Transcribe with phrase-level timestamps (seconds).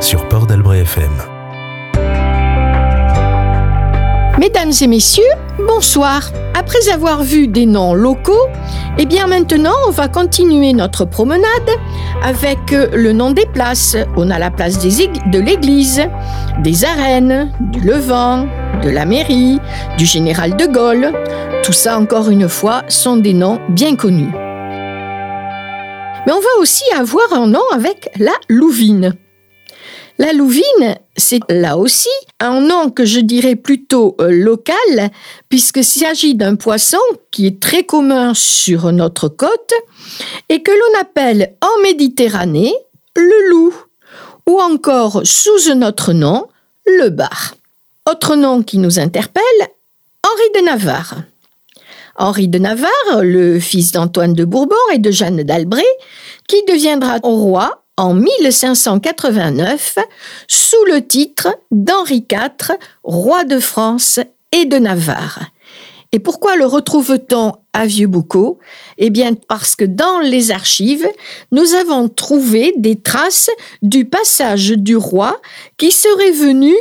[0.00, 1.10] sur Port d'Albret FM.
[4.38, 5.22] Mesdames et messieurs,
[5.66, 6.30] bonsoir.
[6.54, 8.46] Après avoir vu des noms locaux,
[8.98, 11.70] eh bien maintenant on va continuer notre promenade
[12.22, 13.96] avec le nom des places.
[14.16, 16.02] On a la place des de l'église,
[16.60, 18.46] des arènes, du Levant,
[18.82, 19.58] de la mairie,
[19.98, 21.12] du général de Gaulle.
[21.62, 24.32] Tout ça encore une fois sont des noms bien connus.
[26.26, 29.14] Mais on va aussi avoir un nom avec la Louvine.
[30.20, 32.10] La Louvine, c'est là aussi
[32.40, 35.10] un nom que je dirais plutôt euh, local,
[35.48, 36.98] puisqu'il s'agit d'un poisson
[37.30, 39.72] qui est très commun sur notre côte
[40.50, 42.74] et que l'on appelle en Méditerranée
[43.16, 43.74] le loup,
[44.46, 46.48] ou encore sous un autre nom,
[46.84, 47.54] le bar.
[48.06, 49.42] Autre nom qui nous interpelle,
[50.22, 51.14] Henri de Navarre.
[52.16, 55.82] Henri de Navarre, le fils d'Antoine de Bourbon et de Jeanne d'Albret,
[56.46, 59.98] qui deviendra roi en 1589
[60.48, 64.18] sous le titre d'Henri IV, roi de France
[64.52, 65.50] et de Navarre.
[66.12, 68.58] Et pourquoi le retrouve-t-on à Vieux-Boucau?
[68.96, 71.06] Eh bien parce que dans les archives,
[71.52, 73.50] nous avons trouvé des traces
[73.82, 75.38] du passage du roi
[75.76, 76.74] qui serait venu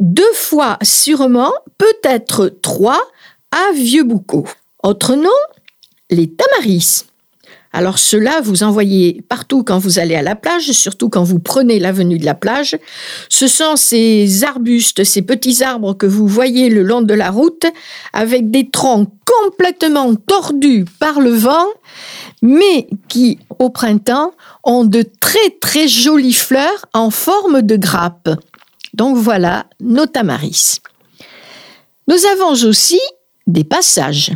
[0.00, 3.02] deux fois sûrement, peut-être trois,
[3.50, 4.46] à Vieux-Boucau.
[4.82, 5.28] Autre nom,
[6.08, 7.04] les Tamaris.
[7.72, 11.38] Alors cela, vous en voyez partout quand vous allez à la plage, surtout quand vous
[11.38, 12.76] prenez l'avenue de la plage.
[13.30, 17.64] Ce sont ces arbustes, ces petits arbres que vous voyez le long de la route,
[18.12, 21.66] avec des troncs complètement tordus par le vent,
[22.42, 24.32] mais qui, au printemps,
[24.64, 28.28] ont de très très jolies fleurs en forme de grappe.
[28.92, 30.80] Donc voilà nos tamaris.
[32.08, 33.00] Nous avons aussi
[33.46, 34.32] des passages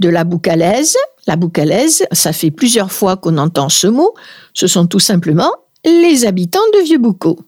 [0.00, 0.96] de la boucalaise.
[1.26, 4.14] La boucalaise, ça fait plusieurs fois qu'on entend ce mot.
[4.54, 5.52] Ce sont tout simplement
[5.84, 7.38] les habitants de Vieux-Boucau.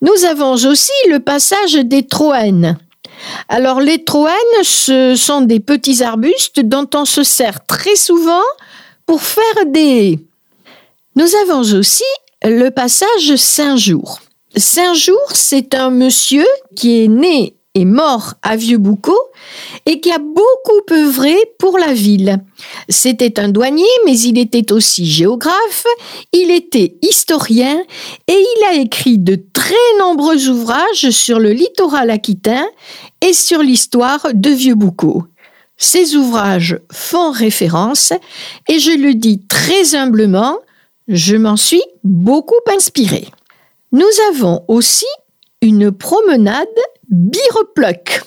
[0.00, 2.78] Nous avons aussi le passage des troènes.
[3.48, 8.44] Alors les troènes, ce sont des petits arbustes dont on se sert très souvent
[9.06, 10.18] pour faire des
[11.16, 12.04] Nous avons aussi
[12.44, 14.20] le passage Saint-Jour.
[14.56, 16.46] Saint-Jour, c'est un monsieur
[16.76, 19.18] qui est né mort à Vieux-Boucau
[19.86, 22.42] et qui a beaucoup œuvré pour la ville.
[22.88, 25.86] C'était un douanier, mais il était aussi géographe,
[26.32, 27.82] il était historien
[28.26, 32.66] et il a écrit de très nombreux ouvrages sur le littoral aquitain
[33.20, 35.24] et sur l'histoire de Vieux-Boucau.
[35.76, 38.12] Ces ouvrages font référence
[38.68, 40.58] et je le dis très humblement,
[41.06, 43.28] je m'en suis beaucoup inspiré.
[43.92, 45.06] Nous avons aussi
[45.62, 46.66] une promenade
[47.08, 48.22] Birepluck.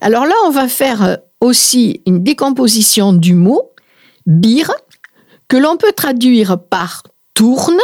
[0.00, 3.72] Alors là, on va faire euh, aussi une décomposition du mot
[4.26, 4.70] bir,
[5.48, 7.02] que l'on peut traduire par
[7.34, 7.80] tourne,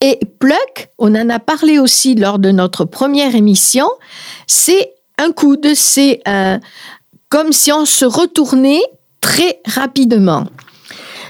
[0.00, 3.88] et pluck, on en a parlé aussi lors de notre première émission,
[4.46, 6.22] c'est un coude, c'est
[7.28, 8.82] comme si on se retournait
[9.20, 10.46] très rapidement.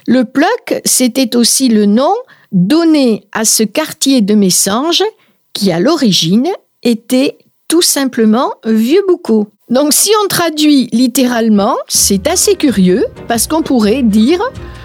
[0.07, 2.15] Le pluck, c'était aussi le nom
[2.53, 5.05] donné à ce quartier de Messanges
[5.53, 6.49] qui à l'origine
[6.83, 9.49] était tout simplement vieux boucau.
[9.69, 14.41] Donc si on traduit littéralement, c'est assez curieux parce qu'on pourrait dire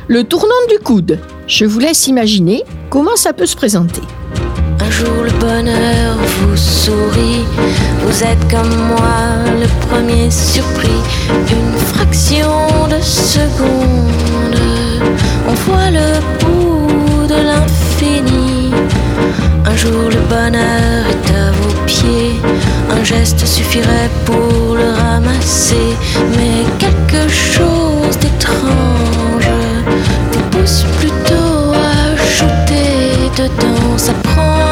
[0.10, 1.18] le tournant du coude.
[1.48, 4.02] Je vous laisse imaginer comment ça peut se présenter.
[4.82, 7.46] Un jour le bonheur vous sourit,
[8.02, 10.90] vous êtes comme moi le premier surpris,
[11.30, 12.50] une fraction
[12.90, 14.60] de seconde,
[15.48, 18.72] on voit le bout de l'infini.
[19.66, 22.34] Un jour le bonheur est à vos pieds,
[23.04, 25.98] un geste suffirait pour le ramasser,
[26.38, 29.50] mais quelque chose d'étrange
[30.32, 34.63] vous pousse plutôt à ajouter dedans, ça prend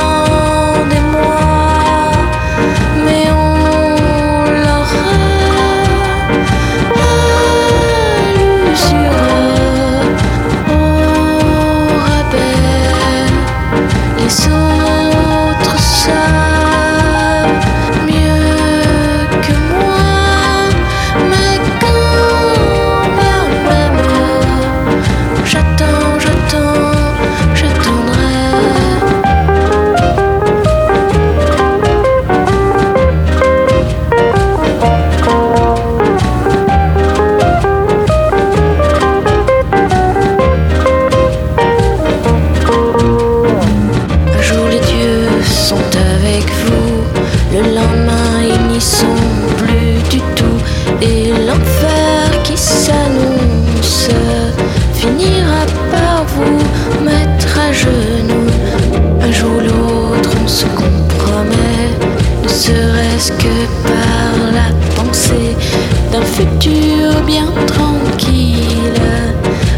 [63.29, 65.55] par la pensée
[66.11, 68.99] d'un futur bien tranquille,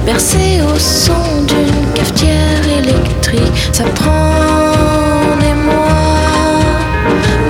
[0.05, 3.69] bercé au son d'une cafetière électrique.
[3.73, 6.61] Ça prend des mois,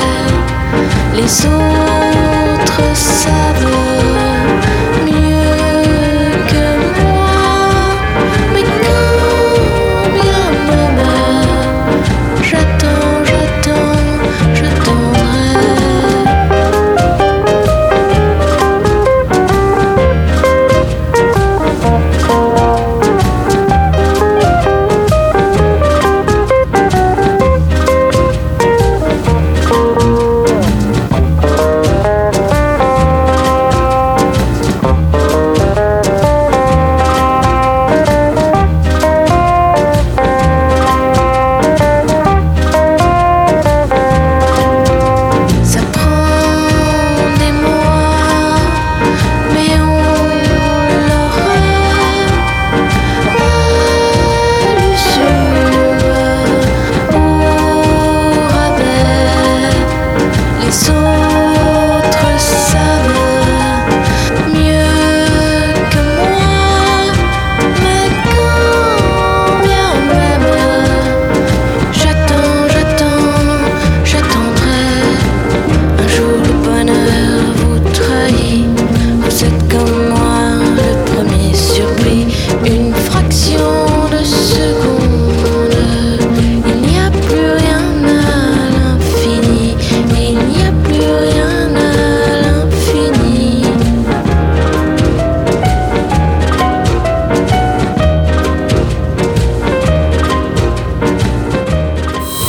[1.14, 1.85] Les autres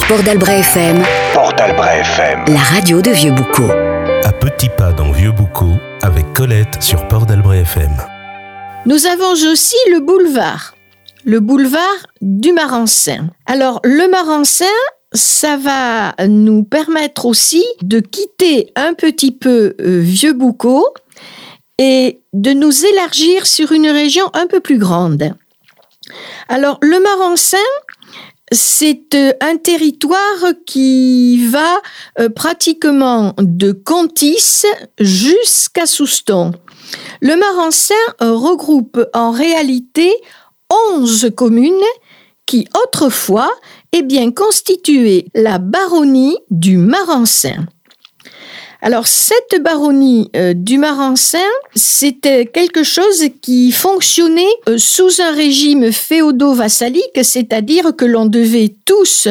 [0.07, 2.45] Port d'Albret FM, Port d'Albret FM.
[2.47, 3.69] la radio de Vieux-Boucau.
[4.23, 7.91] À petits pas dans Vieux Boucau avec Colette sur Port d'Albret FM.
[8.85, 10.75] Nous avons aussi le boulevard,
[11.25, 13.31] le boulevard du Marancin.
[13.47, 14.65] Alors, le Marancin,
[15.11, 20.87] ça va nous permettre aussi de quitter un petit peu euh, Vieux-Boucau
[21.79, 25.33] et de nous élargir sur une région un peu plus grande.
[26.47, 27.57] Alors, le Marancin,
[28.51, 31.81] c'est euh, un territoire qui va
[32.19, 34.63] euh, pratiquement de Contis
[34.99, 36.51] jusqu'à Souston.
[37.21, 40.11] Le Marancin regroupe en réalité
[40.93, 41.73] 11 communes
[42.45, 43.51] qui autrefois
[43.91, 47.67] eh bien, constituaient la baronnie du Marancin.
[48.87, 55.91] Alors cette baronnie euh, du Marancin, c'était quelque chose qui fonctionnait euh, sous un régime
[55.91, 59.27] féodo-vassalique, c'est-à-dire que l'on devait tous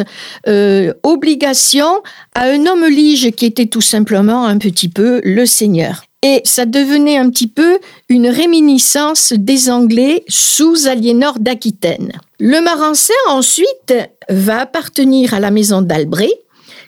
[0.46, 2.02] euh, obligation
[2.34, 6.02] à un homme lige qui était tout simplement un petit peu le seigneur.
[6.22, 7.78] Et ça devenait un petit peu
[8.10, 12.12] une réminiscence des Anglais sous Aliénor d'Aquitaine.
[12.38, 13.94] Le Marancin ensuite
[14.28, 16.32] va appartenir à la maison d'Albret,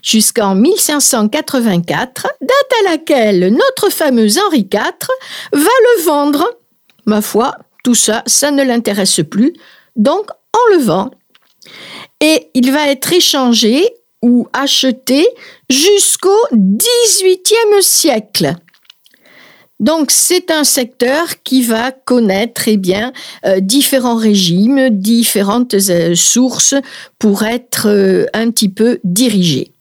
[0.03, 5.09] jusqu'en 1584, date à laquelle notre fameux Henri IV
[5.53, 6.49] va le vendre.
[7.07, 9.53] Ma foi, tout ça, ça ne l'intéresse plus,
[9.97, 11.11] donc on le vend.
[12.21, 13.89] Et il va être échangé
[14.23, 15.27] ou acheté
[15.71, 18.55] jusqu'au XVIIIe siècle.
[19.81, 23.13] Donc c'est un secteur qui va connaître eh bien
[23.47, 26.75] euh, différents régimes, différentes euh, sources
[27.19, 29.73] pour être euh, un petit peu dirigé.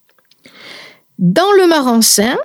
[1.18, 2.38] Dans le Marancin,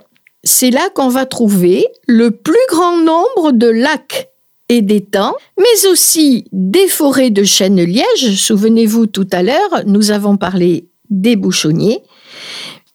[0.44, 4.28] c'est là qu'on va trouver le plus grand nombre de lacs
[4.68, 8.34] et d'étangs, mais aussi des forêts de chênes-lièges.
[8.36, 12.02] Souvenez-vous, tout à l'heure, nous avons parlé des bouchonniers.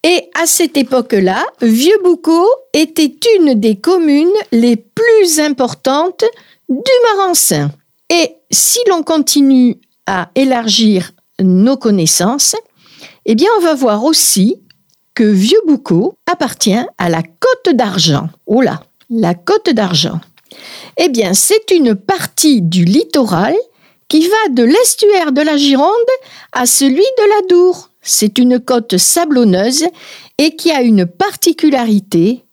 [0.04, 6.24] Et à cette époque-là, Vieux-Boucau était une des communes les plus importantes
[6.70, 7.72] du Marancin.
[8.10, 9.76] Et si l'on continue
[10.08, 12.56] à élargir nos connaissances,
[13.26, 14.62] eh bien, on va voir aussi
[15.18, 18.30] que Vieux-Boucau appartient à la Côte d'Argent.
[18.46, 20.22] Oh là, la Côte d'Argent.
[20.96, 23.56] Eh bien, c'est une partie du littoral
[24.10, 25.90] qui va de l'estuaire de la Gironde
[26.52, 27.90] à celui de la Dour.
[28.00, 29.86] C'est une côte sablonneuse
[30.38, 32.44] et qui a une particularité.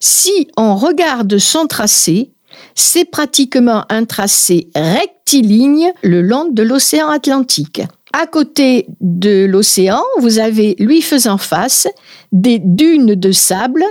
[0.00, 2.30] Si on regarde son tracé,
[2.74, 7.82] c'est pratiquement un tracé rectiligne le long de l'océan Atlantique.
[8.16, 11.88] À côté de l'océan, vous avez, lui faisant face,
[12.30, 13.82] des dunes de sable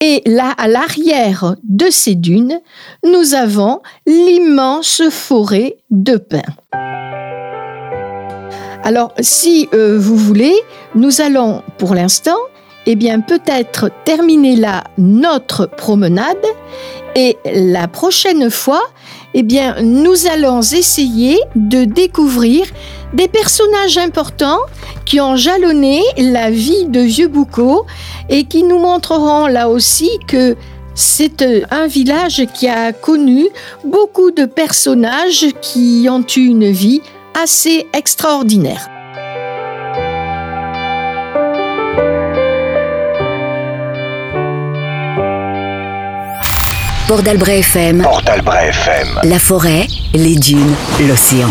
[0.00, 2.60] Et là, à l'arrière de ces dunes,
[3.04, 6.42] nous avons l'immense forêt de pins.
[8.82, 10.56] Alors, si euh, vous voulez,
[10.96, 12.38] nous allons pour l'instant,
[12.86, 16.44] eh bien, peut-être terminer là notre promenade
[17.14, 18.82] et la prochaine fois,
[19.34, 22.66] eh bien, nous allons essayer de découvrir
[23.12, 24.60] des personnages importants
[25.04, 27.86] qui ont jalonné la vie de Vieux Boucau
[28.28, 30.56] et qui nous montreront là aussi que
[30.94, 33.48] c'est un village qui a connu
[33.84, 37.00] beaucoup de personnages qui ont eu une vie
[37.40, 38.88] assez extraordinaire.
[47.08, 48.02] Port d'Albret FM.
[48.02, 49.20] Port FM.
[49.24, 50.74] La forêt, les dunes,
[51.06, 51.50] l'océan.